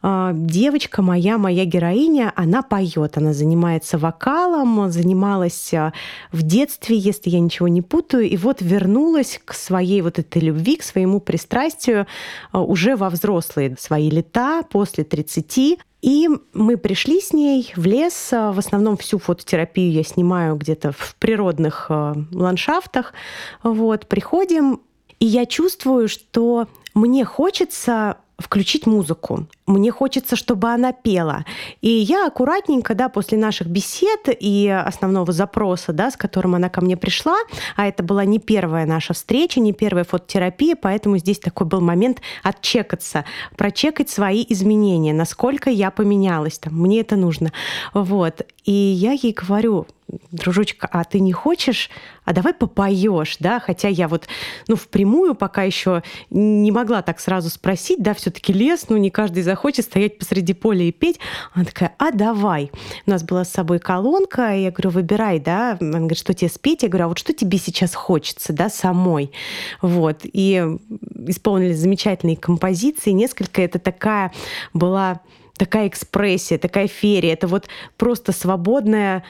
А, 0.00 0.32
девочка 0.32 1.02
моя, 1.02 1.38
моя 1.38 1.64
героиня, 1.64 2.32
она 2.36 2.62
поет, 2.62 3.16
она 3.16 3.32
занимается 3.32 3.98
вокалом, 3.98 4.90
занималась 4.90 5.74
а, 5.74 5.92
в 6.30 6.42
детстве, 6.42 6.96
если 6.96 7.30
я 7.30 7.40
ничего 7.40 7.66
не 7.68 7.82
путаю, 7.82 8.28
и 8.28 8.36
вот 8.36 8.58
вернулась 8.60 9.40
к 9.44 9.54
своей 9.54 10.02
вот 10.02 10.18
этой 10.18 10.40
любви, 10.42 10.76
к 10.76 10.84
своему 10.84 11.20
пристрастию 11.20 12.06
а, 12.52 12.62
уже 12.62 12.96
во 12.96 13.10
взрослые 13.10 13.76
свои 13.78 14.10
лета, 14.10 14.62
после 14.70 15.04
30. 15.04 15.78
И 16.00 16.28
мы 16.52 16.76
пришли 16.76 17.20
с 17.20 17.32
ней 17.32 17.72
в 17.74 17.84
лес. 17.84 18.28
В 18.30 18.58
основном 18.58 18.96
всю 18.96 19.18
фототерапию 19.18 19.92
я 19.92 20.04
снимаю 20.04 20.56
где-то 20.56 20.92
в 20.92 21.16
природных 21.18 21.90
ландшафтах. 21.90 23.12
Вот, 23.62 24.06
приходим, 24.06 24.80
и 25.18 25.26
я 25.26 25.46
чувствую, 25.46 26.08
что 26.08 26.68
мне 26.94 27.24
хочется 27.24 28.18
включить 28.38 28.86
музыку. 28.86 29.46
Мне 29.66 29.90
хочется, 29.90 30.36
чтобы 30.36 30.68
она 30.68 30.92
пела. 30.92 31.44
И 31.80 31.90
я 31.90 32.26
аккуратненько, 32.26 32.94
да, 32.94 33.08
после 33.08 33.36
наших 33.36 33.66
бесед 33.66 34.28
и 34.28 34.68
основного 34.68 35.32
запроса, 35.32 35.92
да, 35.92 36.10
с 36.10 36.16
которым 36.16 36.54
она 36.54 36.68
ко 36.68 36.80
мне 36.80 36.96
пришла, 36.96 37.36
а 37.76 37.86
это 37.86 38.02
была 38.02 38.24
не 38.24 38.38
первая 38.38 38.86
наша 38.86 39.12
встреча, 39.12 39.58
не 39.60 39.72
первая 39.72 40.04
фототерапия, 40.04 40.76
поэтому 40.80 41.18
здесь 41.18 41.40
такой 41.40 41.66
был 41.66 41.80
момент 41.80 42.20
отчекаться, 42.44 43.24
прочекать 43.56 44.08
свои 44.08 44.46
изменения, 44.48 45.12
насколько 45.12 45.68
я 45.70 45.90
поменялась, 45.90 46.58
там, 46.58 46.74
мне 46.74 47.00
это 47.00 47.16
нужно. 47.16 47.52
Вот. 47.92 48.46
И 48.64 48.72
я 48.72 49.12
ей 49.12 49.32
говорю, 49.32 49.86
дружочка, 50.30 50.88
а 50.90 51.04
ты 51.04 51.20
не 51.20 51.32
хочешь, 51.32 51.90
а 52.24 52.32
давай 52.32 52.54
попоешь, 52.54 53.36
да, 53.40 53.60
хотя 53.60 53.88
я 53.88 54.08
вот, 54.08 54.28
ну, 54.66 54.76
впрямую 54.76 55.34
пока 55.34 55.62
еще 55.62 56.02
не 56.30 56.72
могла 56.72 57.02
так 57.02 57.20
сразу 57.20 57.50
спросить, 57.50 58.02
да, 58.02 58.14
все-таки 58.14 58.52
лес, 58.52 58.86
ну, 58.88 58.96
не 58.96 59.10
каждый 59.10 59.42
захочет 59.42 59.84
стоять 59.84 60.18
посреди 60.18 60.54
поля 60.54 60.84
и 60.84 60.92
петь. 60.92 61.18
Она 61.52 61.64
такая, 61.64 61.94
а 61.98 62.10
давай. 62.10 62.70
У 63.06 63.10
нас 63.10 63.22
была 63.22 63.44
с 63.44 63.50
собой 63.50 63.78
колонка, 63.78 64.54
я 64.54 64.70
говорю, 64.70 64.90
выбирай, 64.90 65.40
да, 65.40 65.76
она 65.80 65.98
говорит, 65.98 66.18
что 66.18 66.34
тебе 66.34 66.50
спеть? 66.50 66.82
Я 66.82 66.88
говорю, 66.88 67.06
а 67.06 67.08
вот 67.08 67.18
что 67.18 67.32
тебе 67.32 67.58
сейчас 67.58 67.94
хочется, 67.94 68.52
да, 68.52 68.68
самой? 68.70 69.32
Вот, 69.82 70.20
и 70.24 70.64
исполнили 71.26 71.72
замечательные 71.72 72.36
композиции, 72.36 73.10
несколько, 73.10 73.62
это 73.62 73.78
такая 73.78 74.32
была 74.72 75.20
такая 75.58 75.88
экспрессия, 75.88 76.56
такая 76.56 76.86
ферия. 76.86 77.32
Это 77.32 77.48
вот 77.48 77.68
просто 77.96 78.32
свободная 78.32 79.24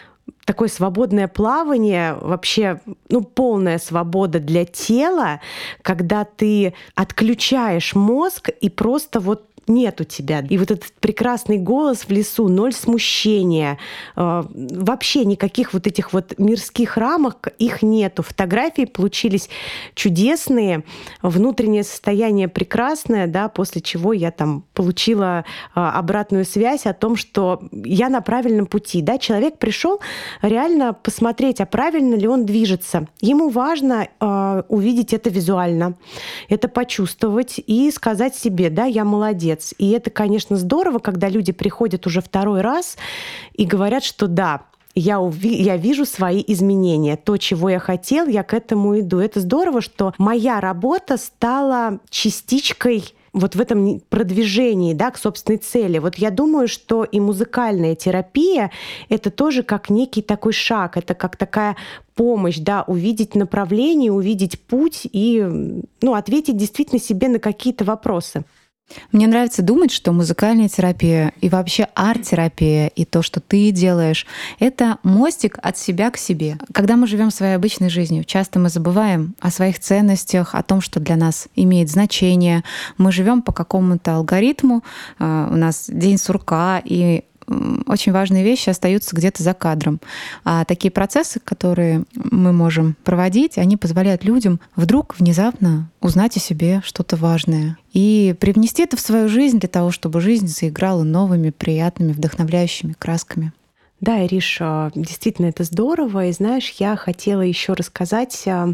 такое 0.48 0.68
свободное 0.70 1.28
плавание, 1.28 2.14
вообще, 2.14 2.80
ну, 3.10 3.20
полная 3.20 3.78
свобода 3.78 4.40
для 4.40 4.64
тела, 4.64 5.40
когда 5.82 6.24
ты 6.24 6.72
отключаешь 6.94 7.94
мозг 7.94 8.48
и 8.48 8.70
просто 8.70 9.20
вот 9.20 9.47
нет 9.68 10.00
у 10.00 10.04
тебя. 10.04 10.44
И 10.48 10.58
вот 10.58 10.70
этот 10.70 10.92
прекрасный 11.00 11.58
голос 11.58 12.04
в 12.04 12.10
лесу, 12.10 12.48
ноль 12.48 12.72
смущения, 12.72 13.78
э, 14.16 14.42
вообще 14.52 15.24
никаких 15.24 15.72
вот 15.72 15.86
этих 15.86 16.12
вот 16.12 16.38
мирских 16.38 16.96
рамок, 16.96 17.48
их 17.58 17.82
нету. 17.82 18.22
Фотографии 18.22 18.84
получились 18.84 19.48
чудесные, 19.94 20.84
внутреннее 21.22 21.84
состояние 21.84 22.48
прекрасное, 22.48 23.26
да, 23.26 23.48
после 23.48 23.80
чего 23.80 24.12
я 24.12 24.30
там 24.30 24.64
получила 24.74 25.44
э, 25.74 25.80
обратную 25.80 26.44
связь 26.44 26.86
о 26.86 26.94
том, 26.94 27.16
что 27.16 27.60
я 27.72 28.08
на 28.08 28.20
правильном 28.20 28.66
пути. 28.66 29.02
Да, 29.02 29.18
человек 29.18 29.58
пришел 29.58 30.00
реально 30.42 30.92
посмотреть, 30.94 31.60
а 31.60 31.66
правильно 31.66 32.14
ли 32.14 32.26
он 32.26 32.46
движется. 32.46 33.06
Ему 33.20 33.48
важно 33.48 34.08
э, 34.20 34.62
увидеть 34.68 35.12
это 35.12 35.30
визуально, 35.30 35.94
это 36.48 36.68
почувствовать 36.68 37.60
и 37.66 37.90
сказать 37.90 38.34
себе, 38.34 38.70
да, 38.70 38.84
я 38.84 39.04
молодец 39.04 39.57
молодец. 39.58 39.74
И 39.78 39.90
это, 39.90 40.10
конечно, 40.10 40.56
здорово, 40.56 40.98
когда 40.98 41.28
люди 41.28 41.52
приходят 41.52 42.06
уже 42.06 42.20
второй 42.20 42.60
раз 42.60 42.96
и 43.54 43.64
говорят, 43.64 44.04
что 44.04 44.26
да, 44.26 44.62
я, 44.94 45.16
уви- 45.16 45.62
я 45.62 45.76
вижу 45.76 46.04
свои 46.06 46.42
изменения. 46.46 47.16
То, 47.16 47.36
чего 47.36 47.70
я 47.70 47.78
хотел, 47.78 48.26
я 48.26 48.42
к 48.42 48.54
этому 48.54 48.98
иду. 49.00 49.18
Это 49.18 49.40
здорово, 49.40 49.80
что 49.80 50.12
моя 50.18 50.60
работа 50.60 51.16
стала 51.16 51.98
частичкой 52.10 53.14
вот 53.34 53.54
в 53.54 53.60
этом 53.60 54.00
продвижении 54.08 54.94
да, 54.94 55.10
к 55.10 55.18
собственной 55.18 55.58
цели. 55.58 55.98
Вот 55.98 56.16
я 56.16 56.30
думаю, 56.30 56.66
что 56.66 57.04
и 57.04 57.20
музыкальная 57.20 57.94
терапия— 57.94 58.70
это 59.10 59.30
тоже 59.30 59.62
как 59.62 59.90
некий 59.90 60.22
такой 60.22 60.52
шаг, 60.52 60.96
это 60.96 61.14
как 61.14 61.36
такая 61.36 61.76
помощь, 62.14 62.58
да, 62.58 62.84
увидеть 62.86 63.34
направление, 63.34 64.10
увидеть 64.10 64.58
путь 64.60 65.06
и 65.12 65.46
ну, 66.00 66.14
ответить 66.14 66.56
действительно 66.56 67.00
себе 67.00 67.28
на 67.28 67.38
какие-то 67.38 67.84
вопросы. 67.84 68.44
Мне 69.12 69.26
нравится 69.26 69.62
думать, 69.62 69.90
что 69.90 70.12
музыкальная 70.12 70.68
терапия 70.68 71.32
и 71.40 71.48
вообще 71.48 71.88
арт-терапия 71.94 72.88
и 72.88 73.04
то, 73.04 73.22
что 73.22 73.40
ты 73.40 73.70
делаешь, 73.70 74.26
это 74.58 74.98
мостик 75.02 75.58
от 75.62 75.76
себя 75.76 76.10
к 76.10 76.16
себе. 76.16 76.58
Когда 76.72 76.96
мы 76.96 77.06
живем 77.06 77.30
своей 77.30 77.54
обычной 77.54 77.90
жизнью, 77.90 78.24
часто 78.24 78.58
мы 78.58 78.70
забываем 78.70 79.34
о 79.40 79.50
своих 79.50 79.78
ценностях, 79.78 80.54
о 80.54 80.62
том, 80.62 80.80
что 80.80 81.00
для 81.00 81.16
нас 81.16 81.48
имеет 81.54 81.90
значение. 81.90 82.64
Мы 82.96 83.12
живем 83.12 83.42
по 83.42 83.52
какому-то 83.52 84.16
алгоритму, 84.16 84.82
а, 85.18 85.48
у 85.50 85.56
нас 85.56 85.86
день 85.88 86.18
сурка, 86.18 86.80
и 86.84 87.24
очень 87.86 88.12
важные 88.12 88.44
вещи 88.44 88.70
остаются 88.70 89.16
где-то 89.16 89.42
за 89.42 89.54
кадром. 89.54 90.00
А 90.44 90.64
такие 90.64 90.90
процессы, 90.90 91.40
которые 91.40 92.04
мы 92.14 92.52
можем 92.52 92.96
проводить, 93.04 93.58
они 93.58 93.76
позволяют 93.76 94.24
людям 94.24 94.60
вдруг 94.76 95.18
внезапно 95.18 95.90
узнать 96.00 96.36
о 96.36 96.40
себе 96.40 96.82
что-то 96.84 97.16
важное 97.16 97.76
и 97.92 98.34
привнести 98.38 98.82
это 98.82 98.96
в 98.96 99.00
свою 99.00 99.28
жизнь 99.28 99.58
для 99.58 99.68
того, 99.68 99.90
чтобы 99.90 100.20
жизнь 100.20 100.46
заиграла 100.46 101.02
новыми, 101.02 101.50
приятными, 101.50 102.12
вдохновляющими 102.12 102.94
красками. 102.98 103.52
Да, 104.00 104.24
Ириш, 104.24 104.58
действительно 104.94 105.46
это 105.46 105.64
здорово. 105.64 106.26
И 106.26 106.32
знаешь, 106.32 106.76
я 106.78 106.94
хотела 106.94 107.40
еще 107.40 107.72
рассказать 107.72 108.44
а, 108.46 108.68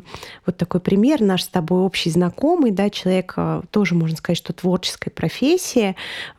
вот 0.45 0.59
такой 0.59 0.81
пример. 0.81 1.23
Наш 1.23 1.45
с 1.45 1.49
тобой 1.49 1.81
общий 1.81 2.11
знакомый, 2.11 2.73
да, 2.73 2.91
человек 2.91 3.33
а, 3.37 3.63
тоже, 3.71 3.95
можно 3.95 4.19
сказать, 4.19 4.37
что 4.37 4.53
творческой 4.53 5.11
профессии, 5.11 5.97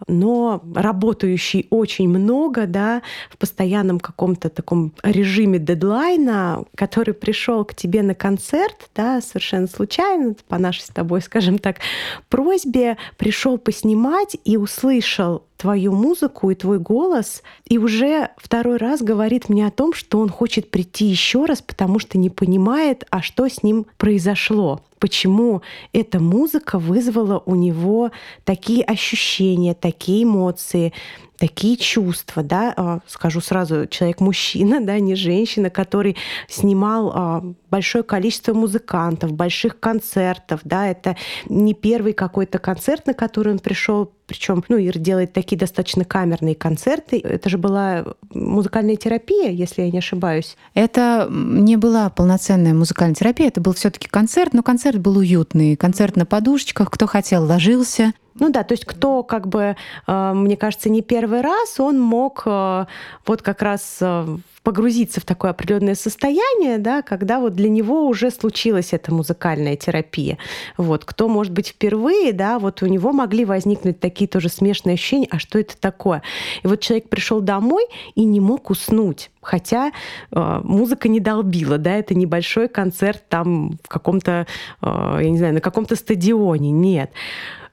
но 0.07 0.61
работающий 0.75 1.65
очень 1.71 2.07
много, 2.07 2.67
да, 2.67 3.01
в 3.31 3.39
постоянном 3.39 3.99
каком-то 3.99 4.49
таком 4.49 4.93
режиме 5.01 5.57
дедлайна, 5.57 6.63
который 6.75 7.15
пришел 7.15 7.65
к 7.65 7.73
тебе 7.73 8.03
на 8.03 8.13
концерт, 8.13 8.91
да, 8.95 9.19
совершенно 9.19 9.67
случайно, 9.67 10.35
по 10.47 10.59
нашей 10.59 10.81
с 10.81 10.89
тобой, 10.89 11.23
скажем 11.23 11.57
так, 11.57 11.77
просьбе, 12.29 12.97
пришел 13.17 13.57
поснимать 13.57 14.37
и 14.43 14.57
услышал 14.57 15.41
твою 15.57 15.93
музыку 15.93 16.51
и 16.51 16.55
твой 16.55 16.79
голос, 16.79 17.43
и 17.67 17.77
уже 17.77 18.29
второй 18.37 18.77
раз 18.77 19.01
говорит 19.01 19.49
мне 19.49 19.67
о 19.67 19.71
том, 19.71 19.93
что 19.93 20.19
он 20.19 20.29
хочет 20.29 20.71
прийти 20.71 21.05
еще 21.05 21.45
раз, 21.45 21.61
потому 21.61 21.99
что 21.99 22.17
не 22.17 22.29
понимает, 22.29 23.05
а 23.09 23.21
что 23.21 23.47
с 23.47 23.63
ним 23.63 23.85
произошло 23.97 24.81
почему 25.05 25.61
эта 25.93 26.19
музыка 26.19 26.79
вызвала 26.79 27.43
у 27.45 27.53
него 27.53 28.09
такие 28.43 28.83
ощущения, 28.83 29.75
такие 29.75 30.23
эмоции, 30.23 30.93
такие 31.37 31.77
чувства, 31.77 32.43
да, 32.43 32.73
а, 32.75 32.99
скажу 33.07 33.41
сразу, 33.41 33.87
человек-мужчина, 33.87 34.83
да, 34.83 34.99
не 34.99 35.15
женщина, 35.15 35.69
который 35.69 36.15
снимал 36.47 37.11
а, 37.13 37.43
большое 37.69 38.03
количество 38.03 38.53
музыкантов, 38.53 39.33
больших 39.33 39.79
концертов, 39.79 40.61
да, 40.63 40.87
это 40.87 41.15
не 41.47 41.73
первый 41.73 42.13
какой-то 42.13 42.57
концерт, 42.59 43.05
на 43.05 43.13
который 43.13 43.53
он 43.53 43.59
пришел, 43.59 44.11
причем, 44.27 44.63
ну, 44.69 44.77
Ир 44.77 44.97
делает 44.97 45.33
такие 45.33 45.57
достаточно 45.57 46.03
камерные 46.03 46.55
концерты. 46.55 47.19
Это 47.19 47.47
же 47.47 47.59
была 47.59 48.05
музыкальная 48.33 48.95
терапия, 48.95 49.51
если 49.51 49.83
я 49.83 49.91
не 49.91 49.99
ошибаюсь. 49.99 50.57
Это 50.73 51.27
не 51.29 51.75
была 51.77 52.09
полноценная 52.09 52.73
музыкальная 52.73 53.13
терапия, 53.13 53.49
это 53.49 53.61
был 53.61 53.73
все-таки 53.73 54.07
концерт, 54.07 54.53
но 54.53 54.63
концерт 54.63 54.94
был 54.99 55.17
уютный. 55.17 55.75
Концерт 55.75 56.15
на 56.15 56.25
подушечках, 56.25 56.89
кто 56.91 57.07
хотел, 57.07 57.45
ложился. 57.45 58.13
Ну 58.37 58.49
да, 58.49 58.63
то 58.63 58.73
есть 58.73 58.85
кто 58.85 59.23
как 59.23 59.47
бы, 59.47 59.77
э, 60.07 60.33
мне 60.33 60.57
кажется, 60.57 60.89
не 60.89 61.01
первый 61.01 61.41
раз, 61.41 61.79
он 61.79 61.99
мог 61.99 62.43
э, 62.45 62.85
вот 63.25 63.41
как 63.41 63.61
раз 63.61 63.97
э, 64.01 64.37
погрузиться 64.61 65.21
в 65.21 65.25
такое 65.25 65.51
определенное 65.51 65.95
состояние, 65.95 66.79
да, 66.79 67.01
когда 67.01 67.39
вот 67.39 67.53
для 67.53 67.69
него 67.69 68.05
уже 68.07 68.31
случилась 68.31 68.91
эта 68.91 69.13
музыкальная 69.13 69.77
терапия. 69.77 70.37
Вот, 70.75 71.05
кто, 71.05 71.29
может 71.29 71.53
быть, 71.53 71.69
впервые, 71.69 72.33
да, 72.33 72.59
вот 72.59 72.81
у 72.81 72.87
него 72.87 73.13
могли 73.13 73.45
возникнуть 73.45 74.01
такие 74.01 74.27
тоже 74.27 74.49
смешные 74.49 74.95
ощущения, 74.95 75.27
а 75.31 75.39
что 75.39 75.59
это 75.59 75.77
такое? 75.79 76.21
И 76.63 76.67
вот 76.67 76.81
человек 76.81 77.07
пришел 77.07 77.39
домой 77.39 77.85
и 78.15 78.25
не 78.25 78.41
мог 78.41 78.69
уснуть, 78.69 79.29
хотя 79.39 79.91
э, 80.31 80.59
музыка 80.63 81.07
не 81.07 81.21
долбила, 81.21 81.77
да, 81.77 81.93
это 81.93 82.15
небольшой 82.15 82.67
концерт 82.67 83.23
там 83.29 83.77
в 83.83 83.87
каком-то, 83.87 84.47
э, 84.81 85.19
я 85.21 85.29
не 85.29 85.37
знаю, 85.37 85.53
на 85.53 85.61
каком-то 85.61 85.95
стадионе, 85.95 86.71
нет. 86.71 87.11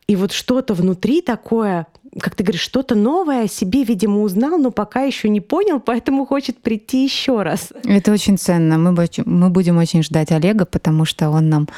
И 0.07 0.17
вот 0.17 0.33
что-то 0.33 0.75
внутри 0.75 1.23
такое, 1.23 1.87
как 2.21 2.35
ты 2.35 2.45
говоришь, 2.45 2.61
что-то 2.61 2.95
новое 2.95 3.45
о 3.45 3.49
себе, 3.49 3.85
видимо, 3.85 4.23
узнал, 4.23 4.59
но 4.59 4.71
пока 4.71 5.03
еще 5.03 5.29
не 5.29 5.41
понял, 5.41 5.81
поэтому 5.81 6.27
хочет 6.27 6.59
прийти 6.59 7.05
еще 7.05 7.43
раз. 7.43 7.69
Это 7.85 8.13
очень 8.13 8.37
ценно. 8.37 8.79
Мы, 8.79 9.09
мы 9.25 9.51
будем 9.51 9.79
очень 9.79 10.03
ждать 10.03 10.33
Олега, 10.33 10.65
потому 10.65 11.05
что 11.05 11.31
он 11.31 11.49
нам 11.49 11.69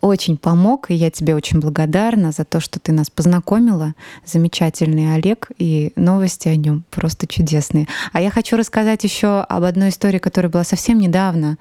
очень 0.00 0.36
помог, 0.36 0.90
и 0.90 0.94
я 0.94 1.10
тебе 1.10 1.34
очень 1.34 1.60
благодарна 1.60 2.32
за 2.32 2.44
то, 2.44 2.60
что 2.60 2.80
ты 2.80 2.92
нас 2.92 3.10
познакомила. 3.10 3.94
Замечательный 4.24 5.14
Олег, 5.14 5.50
и 5.58 5.92
новости 5.96 6.48
о 6.48 6.56
нем 6.56 6.84
просто 6.90 7.26
чудесные. 7.26 7.86
А 8.12 8.20
я 8.20 8.30
хочу 8.30 8.56
рассказать 8.56 9.04
еще 9.04 9.40
об 9.40 9.64
одной 9.64 9.90
истории, 9.90 10.18
которая 10.18 10.50
была 10.50 10.64
совсем 10.64 10.98
недавно, 10.98 11.58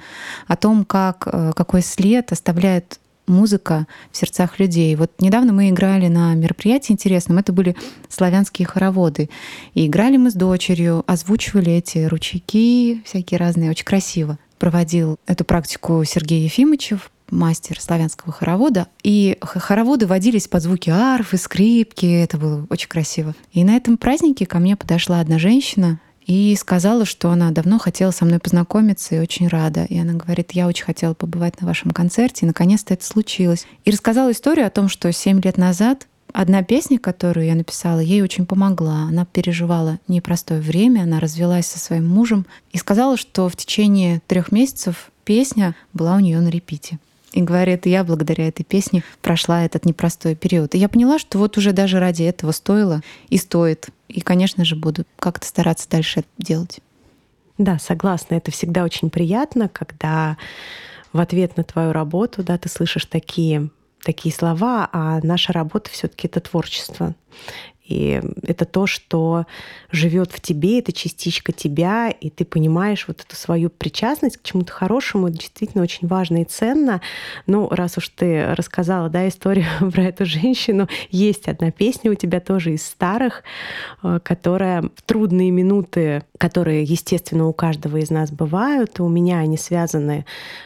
о 0.47 0.55
том, 0.55 0.85
как, 0.85 1.27
э, 1.31 1.51
какой 1.55 1.81
след 1.81 2.31
оставляет 2.31 2.99
музыка 3.29 3.87
в 4.11 4.17
сердцах 4.17 4.59
людей. 4.59 4.95
Вот 4.95 5.11
недавно 5.19 5.53
мы 5.53 5.69
играли 5.69 6.07
на 6.07 6.33
мероприятии 6.35 6.91
интересном, 6.91 7.37
это 7.37 7.53
были 7.53 7.75
славянские 8.09 8.67
хороводы. 8.67 9.29
И 9.73 9.87
играли 9.87 10.17
мы 10.17 10.31
с 10.31 10.33
дочерью, 10.33 11.03
озвучивали 11.07 11.71
эти 11.71 11.99
ручейки 11.99 13.01
всякие 13.05 13.37
разные, 13.37 13.69
очень 13.69 13.85
красиво. 13.85 14.37
Проводил 14.57 15.17
эту 15.25 15.45
практику 15.45 16.03
Сергей 16.03 16.43
Ефимовичев, 16.43 17.11
мастер 17.31 17.79
славянского 17.79 18.33
хоровода. 18.33 18.87
И 19.03 19.37
хороводы 19.41 20.07
водились 20.07 20.47
под 20.47 20.63
звуки 20.63 20.89
арфы, 20.89 21.37
скрипки. 21.37 22.05
Это 22.05 22.37
было 22.37 22.65
очень 22.69 22.89
красиво. 22.89 23.35
И 23.53 23.63
на 23.63 23.75
этом 23.75 23.97
празднике 23.97 24.45
ко 24.45 24.59
мне 24.59 24.75
подошла 24.75 25.19
одна 25.19 25.39
женщина, 25.39 25.99
и 26.29 26.55
сказала, 26.55 27.05
что 27.05 27.31
она 27.31 27.49
давно 27.49 27.79
хотела 27.79 28.11
со 28.11 28.23
мной 28.23 28.37
познакомиться 28.37 29.15
и 29.15 29.19
очень 29.19 29.47
рада. 29.47 29.85
И 29.85 29.97
она 29.97 30.13
говорит, 30.13 30.51
я 30.51 30.67
очень 30.67 30.85
хотела 30.85 31.15
побывать 31.15 31.59
на 31.59 31.65
вашем 31.65 31.89
концерте, 31.89 32.45
и 32.45 32.47
наконец-то 32.47 32.93
это 32.93 33.03
случилось. 33.03 33.65
И 33.83 33.89
рассказала 33.89 34.31
историю 34.31 34.67
о 34.67 34.69
том, 34.69 34.89
что 34.89 35.11
семь 35.11 35.41
лет 35.41 35.57
назад 35.57 36.05
Одна 36.31 36.61
песня, 36.61 36.99
которую 36.99 37.47
я 37.47 37.55
написала, 37.55 37.99
ей 37.99 38.21
очень 38.21 38.45
помогла. 38.45 39.07
Она 39.09 39.25
переживала 39.25 39.97
непростое 40.07 40.61
время, 40.61 41.01
она 41.01 41.19
развелась 41.19 41.65
со 41.65 41.79
своим 41.79 42.07
мужем 42.07 42.45
и 42.71 42.77
сказала, 42.77 43.17
что 43.17 43.49
в 43.49 43.55
течение 43.55 44.21
трех 44.27 44.51
месяцев 44.51 45.09
песня 45.25 45.75
была 45.91 46.17
у 46.17 46.19
нее 46.19 46.39
на 46.39 46.49
репите. 46.49 46.99
И 47.31 47.41
говорит, 47.41 47.85
я 47.85 48.03
благодаря 48.03 48.47
этой 48.47 48.63
песне 48.63 49.03
прошла 49.21 49.63
этот 49.63 49.85
непростой 49.85 50.35
период. 50.35 50.73
И 50.73 50.79
я 50.79 50.89
поняла, 50.89 51.19
что 51.19 51.37
вот 51.37 51.57
уже 51.57 51.73
даже 51.73 51.99
ради 51.99 52.23
этого 52.23 52.51
стоило 52.51 53.01
и 53.29 53.37
стоит 53.37 53.89
и, 54.07 54.21
конечно 54.21 54.65
же, 54.65 54.75
буду 54.75 55.05
как-то 55.17 55.45
стараться 55.45 55.87
дальше 55.87 56.21
это 56.21 56.29
делать. 56.37 56.79
Да, 57.57 57.77
согласна. 57.77 58.35
Это 58.35 58.51
всегда 58.51 58.83
очень 58.83 59.09
приятно, 59.09 59.69
когда 59.69 60.37
в 61.13 61.19
ответ 61.19 61.57
на 61.57 61.63
твою 61.63 61.91
работу, 61.91 62.43
да, 62.43 62.57
ты 62.57 62.69
слышишь 62.69 63.05
такие 63.05 63.69
такие 64.03 64.33
слова, 64.33 64.89
а 64.93 65.19
наша 65.23 65.51
работа 65.51 65.89
все-таки 65.89 66.27
это 66.27 66.39
творчество. 66.39 67.15
И 67.89 68.21
это 68.43 68.65
то, 68.65 68.85
что 68.85 69.45
живет 69.91 70.31
в 70.31 70.39
тебе, 70.39 70.79
это 70.79 70.93
частичка 70.93 71.51
тебя, 71.51 72.09
и 72.09 72.29
ты 72.29 72.45
понимаешь 72.45 73.05
вот 73.07 73.21
эту 73.21 73.35
свою 73.35 73.71
причастность 73.71 74.37
к 74.37 74.43
чему-то 74.43 74.71
хорошему, 74.71 75.27
это 75.27 75.39
действительно 75.39 75.83
очень 75.83 76.07
важно 76.07 76.43
и 76.43 76.45
ценно. 76.45 77.01
Ну, 77.47 77.67
раз 77.69 77.97
уж 77.97 78.09
ты 78.09 78.53
рассказала, 78.53 79.09
да, 79.09 79.27
историю 79.27 79.65
про 79.91 80.03
эту 80.03 80.25
женщину, 80.25 80.87
есть 81.09 81.47
одна 81.47 81.71
песня 81.71 82.11
у 82.11 82.15
тебя 82.15 82.39
тоже 82.39 82.73
из 82.73 82.85
старых, 82.85 83.43
э, 84.03 84.19
которая 84.23 84.83
в 84.83 85.01
трудные 85.01 85.49
минуты, 85.49 86.23
которые, 86.37 86.83
естественно, 86.83 87.47
у 87.47 87.53
каждого 87.53 87.97
из 87.97 88.11
нас 88.11 88.31
бывают, 88.31 88.99
у 88.99 89.09
меня 89.09 89.39
они 89.39 89.57
связаны 89.57 90.25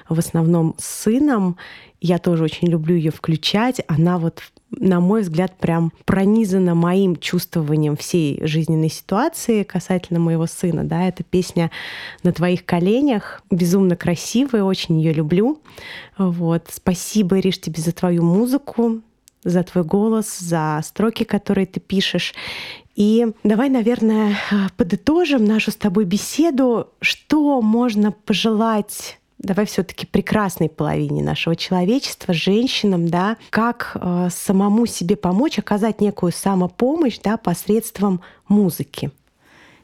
в 0.10 0.20
основном 0.20 0.76
с 0.78 1.04
сыном, 1.04 1.58
я 2.04 2.18
тоже 2.18 2.44
очень 2.44 2.68
люблю 2.68 2.96
ее 2.96 3.12
включать. 3.12 3.82
Она 3.88 4.18
вот 4.18 4.44
на 4.80 5.00
мой 5.00 5.22
взгляд, 5.22 5.58
прям 5.58 5.92
пронизана 6.06 6.76
моим 6.76 7.16
чувствованием 7.16 7.96
всей 7.96 8.46
жизненной 8.46 8.90
ситуации 8.90 9.64
касательно 9.64 10.20
моего 10.20 10.48
сына. 10.48 10.84
Да, 10.84 11.08
эта 11.08 11.24
песня 11.24 11.72
«На 12.24 12.32
твоих 12.32 12.66
коленях» 12.66 13.44
безумно 13.52 13.96
красивая, 13.96 14.64
очень 14.64 15.00
ее 15.00 15.14
люблю. 15.14 15.62
Вот. 16.18 16.68
Спасибо, 16.72 17.40
Ириш, 17.40 17.60
тебе 17.60 17.82
за 17.82 17.92
твою 17.92 18.24
музыку, 18.24 19.02
за 19.44 19.64
твой 19.64 19.84
голос, 19.84 20.38
за 20.40 20.82
строки, 20.84 21.24
которые 21.24 21.66
ты 21.66 21.80
пишешь. 21.80 22.34
И 22.96 23.28
давай, 23.44 23.70
наверное, 23.70 24.38
подытожим 24.78 25.46
нашу 25.46 25.72
с 25.72 25.76
тобой 25.76 26.06
беседу. 26.06 26.90
Что 27.02 27.62
можно 27.62 28.12
пожелать 28.12 29.20
давай 29.44 29.66
все-таки 29.66 30.08
прекрасной 30.08 30.70
половине 30.70 31.22
нашего 31.22 31.56
человечества, 31.56 32.34
женщинам, 32.34 33.10
да, 33.10 33.38
как 33.50 33.92
э, 33.96 34.30
самому 34.32 34.86
себе 34.86 35.16
помочь, 35.16 35.60
оказать 35.60 36.02
некую 36.02 36.32
самопомощь, 36.32 37.20
да, 37.24 37.38
посредством 37.38 38.22
музыки. 38.48 39.12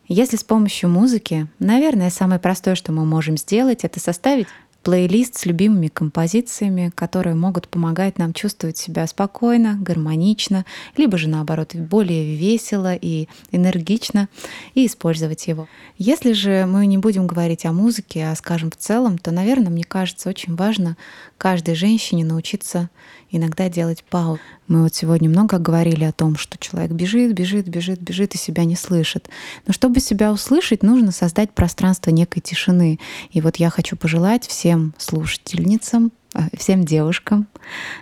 Если 0.08 0.38
с 0.38 0.44
помощью 0.44 0.90
музыки, 0.90 1.48
наверное, 1.60 2.10
самое 2.10 2.40
простое, 2.40 2.74
что 2.74 2.92
мы 2.92 3.06
можем 3.06 3.38
сделать, 3.38 3.84
это 3.84 4.00
составить 4.00 4.48
плейлист 4.84 5.38
с 5.38 5.46
любимыми 5.46 5.88
композициями, 5.88 6.92
которые 6.96 7.36
могут 7.36 7.68
помогать 7.68 8.18
нам 8.18 8.34
чувствовать 8.34 8.78
себя 8.78 9.06
спокойно, 9.08 9.78
гармонично, 9.80 10.66
либо 10.98 11.18
же 11.18 11.28
наоборот 11.28 11.76
более 11.76 12.36
весело 12.36 12.96
и 12.96 13.28
энергично, 13.52 14.30
и 14.74 14.86
использовать 14.86 15.48
его. 15.48 15.68
Если 15.98 16.34
же 16.34 16.66
мы 16.66 16.86
не 16.86 16.98
будем 16.98 17.28
говорить 17.28 17.66
о 17.66 17.74
музыке, 17.74 18.28
а 18.28 18.36
скажем 18.36 18.72
в 18.72 18.78
целом, 18.78 19.18
то, 19.18 19.32
наверное, 19.32 19.70
мне 19.70 19.84
кажется, 19.84 20.30
очень 20.30 20.56
важно 20.56 20.98
каждой 21.38 21.76
женщине 21.76 22.24
научиться 22.24 22.90
иногда 23.32 23.70
делать 23.70 24.04
паузу. 24.04 24.42
Мы 24.70 24.84
вот 24.84 24.94
сегодня 24.94 25.28
много 25.28 25.58
говорили 25.58 26.04
о 26.04 26.12
том, 26.12 26.38
что 26.38 26.60
человек 26.60 26.92
бежит, 26.92 27.34
бежит, 27.34 27.68
бежит, 27.68 28.00
бежит 28.00 28.36
и 28.36 28.38
себя 28.38 28.66
не 28.66 28.76
слышит. 28.76 29.28
Но 29.66 29.74
чтобы 29.74 30.00
себя 30.00 30.32
услышать, 30.32 30.84
нужно 30.84 31.12
создать 31.12 31.52
пространство 31.52 32.12
некой 32.12 32.42
тишины. 32.42 33.00
И 33.32 33.42
вот 33.42 33.56
я 33.58 33.72
хочу 33.72 33.98
пожелать 33.98 34.46
всем 34.46 34.94
слушательницам, 35.00 36.12
э, 36.36 36.42
всем 36.56 36.86
девушкам 36.86 37.48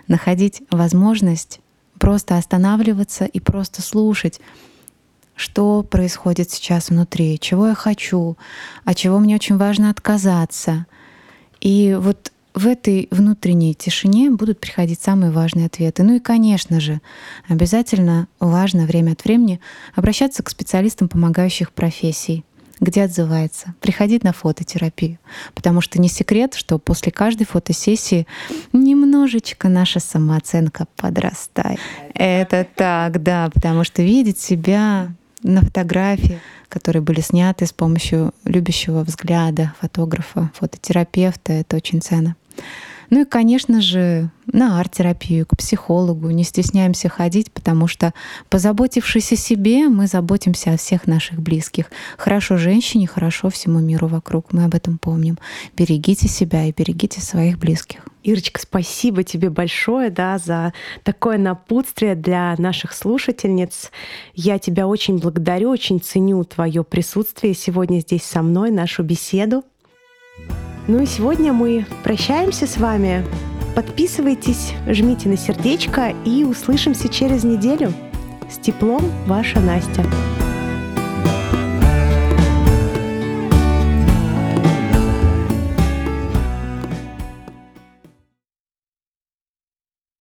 находить 0.08 0.62
возможность 0.70 1.60
просто 1.98 2.36
останавливаться 2.36 3.24
и 3.24 3.40
просто 3.40 3.82
слушать 3.82 4.40
что 5.34 5.84
происходит 5.84 6.50
сейчас 6.50 6.90
внутри, 6.90 7.38
чего 7.38 7.68
я 7.68 7.74
хочу, 7.76 8.36
от 8.84 8.96
чего 8.96 9.20
мне 9.20 9.36
очень 9.36 9.56
важно 9.56 9.88
отказаться. 9.88 10.86
И 11.60 11.96
вот 11.96 12.32
в 12.54 12.66
этой 12.66 13.08
внутренней 13.10 13.74
тишине 13.74 14.30
будут 14.30 14.60
приходить 14.60 15.00
самые 15.00 15.30
важные 15.30 15.66
ответы. 15.66 16.02
Ну 16.02 16.16
и, 16.16 16.20
конечно 16.20 16.80
же, 16.80 17.00
обязательно 17.48 18.28
важно 18.40 18.86
время 18.86 19.12
от 19.12 19.24
времени 19.24 19.60
обращаться 19.94 20.42
к 20.42 20.50
специалистам 20.50 21.08
помогающих 21.08 21.72
профессий, 21.72 22.44
где 22.80 23.04
отзывается, 23.04 23.74
приходить 23.80 24.24
на 24.24 24.32
фототерапию. 24.32 25.18
Потому 25.54 25.80
что 25.80 26.00
не 26.00 26.08
секрет, 26.08 26.54
что 26.54 26.78
после 26.78 27.12
каждой 27.12 27.44
фотосессии 27.44 28.26
немножечко 28.72 29.68
наша 29.68 30.00
самооценка 30.00 30.86
подрастает. 30.96 31.78
Это 32.14 32.66
так, 32.74 33.22
да, 33.22 33.50
потому 33.52 33.84
что 33.84 34.02
видеть 34.02 34.38
себя 34.38 35.12
на 35.42 35.62
фотографии, 35.62 36.40
которые 36.68 37.02
были 37.02 37.20
сняты 37.20 37.66
с 37.66 37.72
помощью 37.72 38.32
любящего 38.44 39.02
взгляда 39.04 39.74
фотографа, 39.80 40.50
фототерапевта. 40.54 41.52
Это 41.52 41.76
очень 41.76 42.00
ценно. 42.00 42.36
Ну 43.10 43.22
и, 43.22 43.24
конечно 43.24 43.80
же, 43.80 44.30
на 44.52 44.80
арт-терапию, 44.80 45.46
к 45.46 45.56
психологу. 45.56 46.30
Не 46.30 46.44
стесняемся 46.44 47.08
ходить, 47.08 47.52
потому 47.52 47.86
что, 47.86 48.12
позаботившись 48.48 49.32
о 49.32 49.36
себе, 49.36 49.88
мы 49.88 50.06
заботимся 50.06 50.72
о 50.72 50.76
всех 50.76 51.06
наших 51.06 51.40
близких. 51.40 51.90
Хорошо 52.16 52.56
женщине, 52.56 53.06
хорошо 53.06 53.50
всему 53.50 53.80
миру 53.80 54.08
вокруг. 54.08 54.52
Мы 54.52 54.64
об 54.64 54.74
этом 54.74 54.98
помним. 54.98 55.38
Берегите 55.76 56.28
себя 56.28 56.64
и 56.64 56.72
берегите 56.72 57.20
своих 57.20 57.58
близких. 57.58 58.00
Ирочка, 58.22 58.60
спасибо 58.60 59.22
тебе 59.22 59.48
большое 59.48 60.10
да, 60.10 60.38
за 60.38 60.74
такое 61.02 61.38
напутствие 61.38 62.14
для 62.14 62.54
наших 62.58 62.92
слушательниц. 62.92 63.90
Я 64.34 64.58
тебя 64.58 64.86
очень 64.86 65.18
благодарю, 65.18 65.70
очень 65.70 66.00
ценю 66.00 66.44
твое 66.44 66.84
присутствие 66.84 67.54
сегодня 67.54 68.00
здесь 68.00 68.24
со 68.24 68.42
мной, 68.42 68.70
нашу 68.70 69.02
беседу. 69.02 69.64
Ну 70.88 71.02
и 71.02 71.06
сегодня 71.06 71.52
мы 71.52 71.84
прощаемся 72.02 72.66
с 72.66 72.78
вами. 72.78 73.22
Подписывайтесь, 73.76 74.72
жмите 74.86 75.28
на 75.28 75.36
сердечко 75.36 76.14
и 76.24 76.44
услышимся 76.44 77.10
через 77.10 77.44
неделю. 77.44 77.92
С 78.50 78.56
теплом, 78.56 79.02
ваша 79.26 79.60
Настя. 79.60 80.02